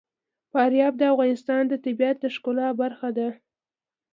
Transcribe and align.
فاریاب 0.51 0.93
د 0.97 1.01
افغانستان 1.13 1.61
د 1.67 1.73
طبیعت 1.85 2.17
د 2.21 2.25
ښکلا 2.35 2.67
برخه 2.81 3.09
ده. 3.17 3.29